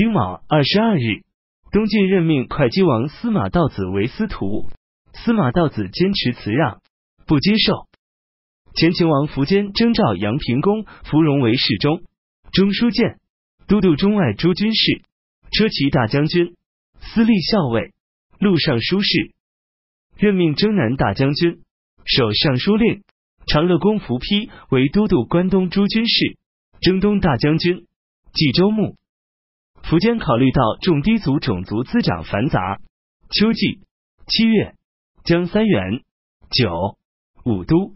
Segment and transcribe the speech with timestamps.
[0.00, 1.24] 丁卯二十二日，
[1.72, 4.70] 东晋任命会稽王司马道子为司徒。
[5.12, 6.80] 司马道子坚持辞让，
[7.26, 7.86] 不接受。
[8.74, 12.00] 前秦王苻坚征召杨平公芙蓉为侍中、
[12.50, 13.18] 中书监、
[13.68, 15.02] 都督中外诸军事、
[15.52, 16.56] 车骑大将军、
[17.00, 17.92] 司隶校尉、
[18.38, 19.34] 录尚书事，
[20.16, 21.60] 任命征南大将军、
[22.06, 23.02] 守尚书令。
[23.46, 26.38] 长乐公苻丕为都督关东诸军事、
[26.80, 27.84] 征东大将军、
[28.32, 28.96] 冀州牧。
[29.90, 32.78] 苻坚考虑到众氐族种族滋长繁杂，
[33.28, 33.80] 秋季
[34.28, 34.74] 七月。
[35.24, 36.00] 将三原、
[36.48, 36.96] 九、
[37.44, 37.92] 五都、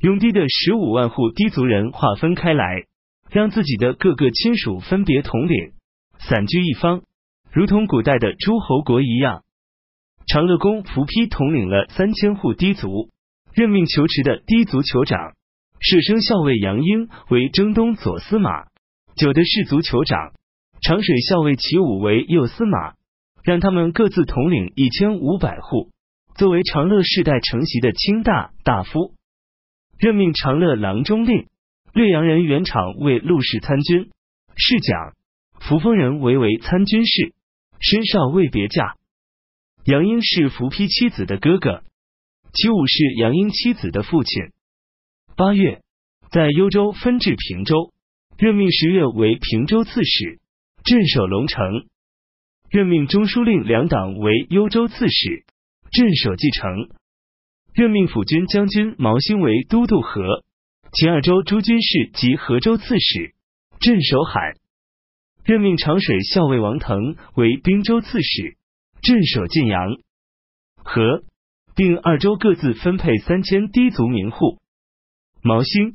[0.00, 2.84] 永地的十五万户氐族人划分开来，
[3.30, 5.72] 让自己的各个亲属分别统领，
[6.18, 7.02] 散居一方，
[7.50, 9.44] 如同古代的诸侯国一样。
[10.26, 13.08] 长乐公伏丕统领了三千户氐族，
[13.54, 15.32] 任命求池的氐族酋长。
[15.80, 18.66] 舍生校尉杨英为征东左司马，
[19.16, 20.34] 九的氏族酋长。
[20.80, 22.94] 长水校尉齐武为右司马，
[23.42, 25.90] 让他们各自统领一千五百户。
[26.36, 29.14] 作为长乐世代承袭的卿大大夫，
[29.98, 31.46] 任命长乐郎中令
[31.92, 34.10] 略阳人袁敞为陆氏参军
[34.56, 35.14] 侍讲，
[35.60, 37.34] 扶风人为为参军事，
[37.78, 38.96] 身少未别驾。
[39.84, 41.84] 杨英是扶丕妻子的哥哥，
[42.52, 44.50] 齐武是杨英妻子的父亲。
[45.36, 45.82] 八月，
[46.30, 47.92] 在幽州分至平州，
[48.36, 50.40] 任命十月为平州刺史，
[50.84, 51.86] 镇守龙城，
[52.68, 55.46] 任命中书令两党为幽州刺史。
[55.90, 56.90] 镇守继承，
[57.72, 60.44] 任命辅军将军毛兴为都督河、
[60.92, 63.34] 秦二州诸军事及河州刺史，
[63.80, 64.56] 镇守海。
[65.42, 68.58] 任命长水校尉王腾为滨州刺史，
[69.00, 69.88] 镇守晋阳、
[70.76, 71.24] 河，
[71.74, 74.58] 并二州各自分配三千低族民户。
[75.40, 75.94] 毛兴、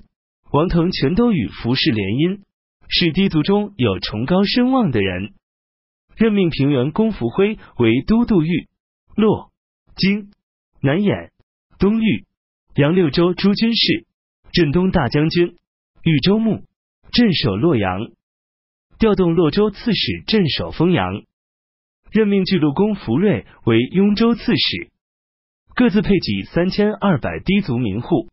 [0.52, 2.42] 王腾全都与服饰联姻，
[2.90, 5.34] 是低族中有崇高声望的人。
[6.18, 8.68] 任命平原公福辉为都督豫、
[9.16, 9.50] 洛。
[9.96, 10.32] 京、
[10.82, 11.30] 南兖、
[11.78, 12.26] 东豫、
[12.74, 14.08] 杨六州诸军事、
[14.54, 15.58] 镇东大将军、
[16.04, 16.64] 豫州牧、
[17.12, 18.00] 镇守洛阳，
[18.98, 21.24] 调动洛州刺史镇守丰阳，
[22.12, 24.90] 任命巨鹿公福瑞为雍州刺史，
[25.76, 28.30] 各自配给三千二百低族民户。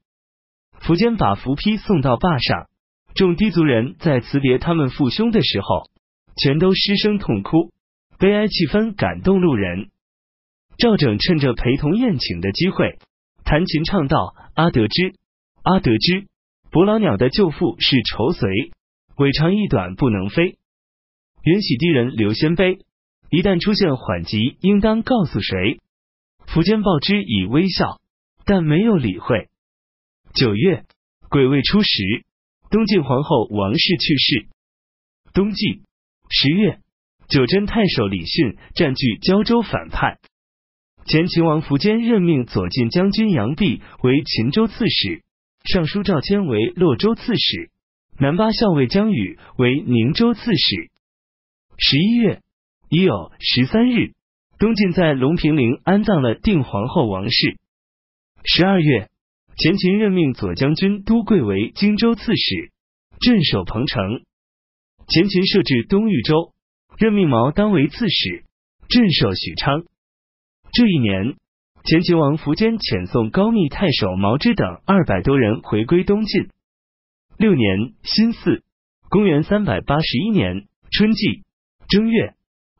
[0.81, 2.69] 苻坚把伏丕送到坝上，
[3.17, 5.91] 众低族人在辞别他们父兄的时候，
[6.37, 7.73] 全都失声痛哭，
[8.19, 9.89] 悲哀气氛感动路人。
[10.77, 12.99] 赵整趁着陪同宴请的机会，
[13.43, 15.15] 弹琴唱道：“阿得知，
[15.63, 16.27] 阿得知，
[16.71, 18.51] 伯劳鸟的舅父是仇随，
[19.17, 20.59] 尾长翼短不能飞。
[21.43, 22.81] 元喜低人刘先卑，
[23.31, 25.81] 一旦出现缓急，应当告诉谁？”
[26.47, 27.99] 苻坚报之以微笑，
[28.45, 29.49] 但没有理会。
[30.35, 30.85] 九月，
[31.31, 32.25] 癸未初十，
[32.71, 34.49] 东晋皇后王氏去世。
[35.33, 35.83] 冬季
[36.31, 36.81] 十月，
[37.29, 40.19] 九真太守李训占据胶州反叛。
[41.05, 45.23] 前秦王苻坚任命左近将军杨弼为秦州刺史，
[45.65, 47.71] 尚书赵谦为洛州刺史，
[48.19, 50.91] 南巴校尉江宇为宁州刺史。
[51.79, 52.41] 十一月
[52.89, 54.15] 已有十三日，
[54.59, 57.57] 东晋在隆平陵安葬了定皇后王氏。
[58.43, 59.09] 十二月，
[59.57, 62.73] 前秦任命左将军都贵为荆州刺史，
[63.21, 64.21] 镇守彭城。
[65.09, 66.53] 前秦设置东豫州，
[66.99, 68.45] 任命毛当为刺史，
[68.91, 69.85] 镇守许昌。
[70.73, 71.37] 这一年，
[71.85, 76.51] 前秦王苻坚遣送高密太守毛之等二百多人回归东晋。
[77.39, 78.63] 六年辛巳，
[79.09, 81.45] 公元三百八十一年春季
[81.89, 82.35] 正月，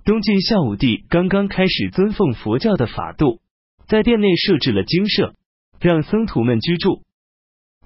[0.05, 3.41] 东晋孝武帝刚刚开始尊奉佛教的法度，
[3.89, 5.35] 在殿内设置了精舍，
[5.81, 7.03] 让僧徒们居住。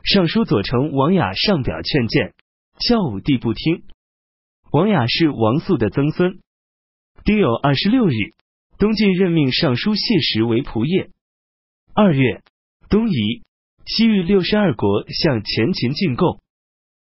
[0.02, 2.34] 尚书左丞王雅上表劝谏，
[2.78, 3.84] 孝武帝不听。
[4.72, 6.40] 王雅是王肃的曾孙。
[7.24, 8.12] 丁酉二十六日。
[8.78, 11.10] 东晋任命尚书谢石为仆射。
[11.92, 12.42] 二月，
[12.88, 13.42] 东夷、
[13.84, 16.40] 西域六十二国向前秦进贡。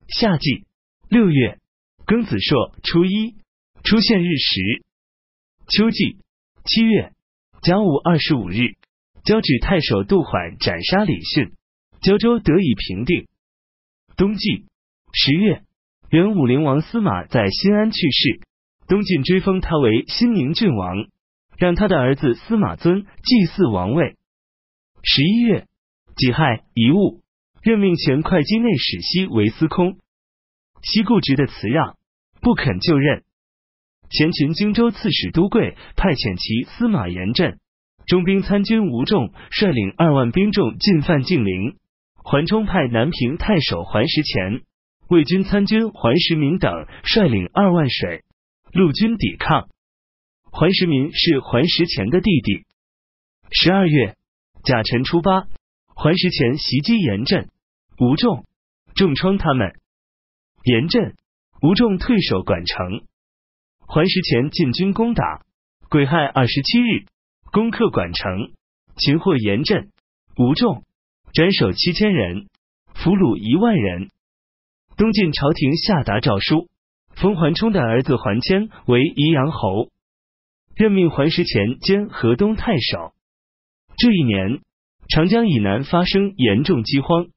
[0.08, 0.66] 夏季
[1.08, 1.58] 六月
[2.04, 3.36] 庚子朔初一
[3.82, 4.84] 出现日食。
[5.68, 6.18] 秋季
[6.66, 7.14] 七月
[7.62, 8.76] 甲午二十五日，
[9.24, 11.52] 交趾太守杜缓斩杀李训，
[12.00, 13.26] 交州得以平定。
[14.16, 14.66] 冬季
[15.12, 15.62] 十月，
[16.10, 18.40] 原武陵王司马在新安去世，
[18.86, 21.08] 东晋追封他为新宁郡王。
[21.56, 24.16] 让他的儿子司马尊祭祀王位。
[25.04, 25.68] 十一月
[26.16, 27.22] 己亥遗物，
[27.62, 29.96] 任命前会稽内史西为司空。
[30.82, 31.96] 西固执的辞让，
[32.40, 33.22] 不肯就任。
[34.10, 37.60] 前秦荆州刺史都贵派遣其司马炎镇、
[38.06, 41.76] 中兵参军吴仲率领二万兵众进犯晋陵。
[42.14, 44.62] 桓冲派南平太守桓石虔、
[45.08, 48.24] 魏军参军桓石民等率领二万水。
[48.72, 49.68] 陆军抵抗。
[50.50, 52.64] 桓石民是桓石虔的弟弟。
[53.50, 54.16] 十二月，
[54.64, 55.46] 甲辰初八，
[55.94, 57.50] 桓石虔袭击严阵，
[57.98, 58.44] 吴仲
[58.94, 59.74] 重创他们。
[60.64, 61.14] 严阵、
[61.60, 63.02] 吴仲退守管城。
[63.78, 65.42] 桓石虔进军攻打。
[65.90, 67.04] 癸亥二十七日，
[67.54, 68.50] 攻克管城，
[68.96, 69.92] 擒获严阵、
[70.36, 70.82] 吴仲，
[71.32, 72.48] 斩首七千人，
[72.96, 74.10] 俘虏一万人。
[74.96, 76.68] 东晋朝廷下达诏书，
[77.14, 79.88] 封桓冲的儿子桓谦为宜阳侯，
[80.74, 83.12] 任命桓石前兼河东太守。
[83.98, 84.60] 这一年，
[85.08, 87.28] 长江以南发生严重饥荒，